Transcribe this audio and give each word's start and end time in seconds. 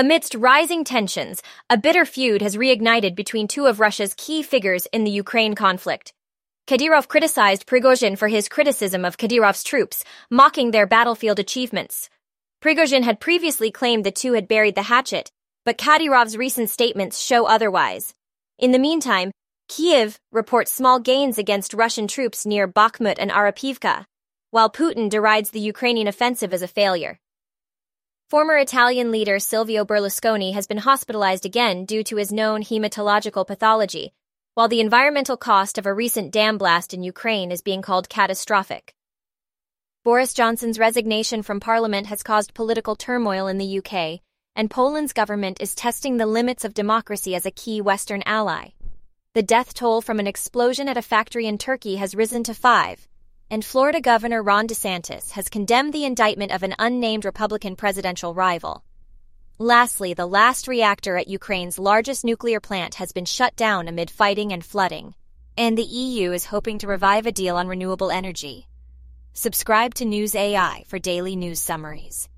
Amidst 0.00 0.34
rising 0.34 0.82
tensions, 0.82 1.42
a 1.68 1.76
bitter 1.76 2.06
feud 2.06 2.40
has 2.40 2.56
reignited 2.56 3.14
between 3.14 3.46
two 3.46 3.66
of 3.66 3.80
Russia's 3.80 4.14
key 4.16 4.42
figures 4.42 4.86
in 4.94 5.04
the 5.04 5.10
Ukraine 5.10 5.54
conflict. 5.54 6.14
Kadyrov 6.66 7.06
criticized 7.06 7.66
Prigozhin 7.66 8.16
for 8.16 8.28
his 8.28 8.48
criticism 8.48 9.04
of 9.04 9.18
Kadyrov's 9.18 9.62
troops, 9.62 10.02
mocking 10.30 10.70
their 10.70 10.86
battlefield 10.86 11.38
achievements. 11.38 12.08
Prigozhin 12.62 13.02
had 13.02 13.20
previously 13.20 13.70
claimed 13.70 14.04
the 14.04 14.10
two 14.10 14.32
had 14.32 14.48
buried 14.48 14.74
the 14.74 14.84
hatchet, 14.84 15.30
but 15.66 15.76
Kadyrov's 15.76 16.34
recent 16.34 16.70
statements 16.70 17.20
show 17.20 17.44
otherwise. 17.44 18.14
In 18.58 18.72
the 18.72 18.78
meantime, 18.78 19.32
Kiev 19.68 20.18
reports 20.32 20.72
small 20.72 20.98
gains 20.98 21.36
against 21.36 21.74
Russian 21.74 22.08
troops 22.08 22.46
near 22.46 22.66
Bakhmut 22.66 23.16
and 23.18 23.30
Arapivka, 23.30 24.06
while 24.50 24.70
Putin 24.70 25.10
derides 25.10 25.50
the 25.50 25.60
Ukrainian 25.60 26.08
offensive 26.08 26.54
as 26.54 26.62
a 26.62 26.68
failure. 26.68 27.18
Former 28.30 28.58
Italian 28.58 29.10
leader 29.10 29.40
Silvio 29.40 29.84
Berlusconi 29.84 30.54
has 30.54 30.68
been 30.68 30.78
hospitalized 30.78 31.44
again 31.44 31.84
due 31.84 32.04
to 32.04 32.14
his 32.14 32.30
known 32.30 32.62
hematological 32.62 33.44
pathology, 33.44 34.12
while 34.54 34.68
the 34.68 34.78
environmental 34.78 35.36
cost 35.36 35.78
of 35.78 35.84
a 35.84 35.92
recent 35.92 36.30
dam 36.30 36.56
blast 36.56 36.94
in 36.94 37.02
Ukraine 37.02 37.50
is 37.50 37.60
being 37.60 37.82
called 37.82 38.08
catastrophic. 38.08 38.94
Boris 40.04 40.32
Johnson's 40.32 40.78
resignation 40.78 41.42
from 41.42 41.58
Parliament 41.58 42.06
has 42.06 42.22
caused 42.22 42.54
political 42.54 42.94
turmoil 42.94 43.48
in 43.48 43.58
the 43.58 43.78
UK, 43.78 44.20
and 44.54 44.70
Poland's 44.70 45.12
government 45.12 45.60
is 45.60 45.74
testing 45.74 46.16
the 46.16 46.26
limits 46.26 46.64
of 46.64 46.72
democracy 46.72 47.34
as 47.34 47.46
a 47.46 47.50
key 47.50 47.80
Western 47.80 48.22
ally. 48.26 48.68
The 49.34 49.42
death 49.42 49.74
toll 49.74 50.02
from 50.02 50.20
an 50.20 50.28
explosion 50.28 50.88
at 50.88 50.96
a 50.96 51.02
factory 51.02 51.48
in 51.48 51.58
Turkey 51.58 51.96
has 51.96 52.14
risen 52.14 52.44
to 52.44 52.54
five, 52.54 53.08
and 53.50 53.64
Florida 53.64 54.00
Governor 54.00 54.42
Ron 54.42 54.66
DeSantis 54.66 55.32
has 55.32 55.48
condemned 55.48 55.92
the 55.92 56.06
indictment 56.06 56.52
of 56.52 56.62
an 56.62 56.74
unnamed 56.78 57.24
Republican 57.26 57.76
presidential 57.76 58.32
rival. 58.32 58.82
Lastly, 59.58 60.14
the 60.14 60.24
last 60.24 60.66
reactor 60.66 61.18
at 61.18 61.28
Ukraine's 61.28 61.78
largest 61.78 62.24
nuclear 62.24 62.60
plant 62.60 62.94
has 62.94 63.12
been 63.12 63.26
shut 63.26 63.54
down 63.56 63.88
amid 63.88 64.10
fighting 64.10 64.54
and 64.54 64.64
flooding, 64.64 65.14
and 65.58 65.76
the 65.76 65.82
EU 65.82 66.32
is 66.32 66.46
hoping 66.46 66.78
to 66.78 66.86
revive 66.86 67.26
a 67.26 67.32
deal 67.32 67.56
on 67.56 67.68
renewable 67.68 68.10
energy. 68.10 68.66
Subscribe 69.34 69.92
to 69.96 70.06
News 70.06 70.34
AI 70.34 70.84
for 70.86 70.98
daily 70.98 71.36
news 71.36 71.60
summaries. 71.60 72.29